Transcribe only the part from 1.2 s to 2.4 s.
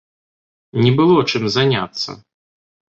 чым заняцца!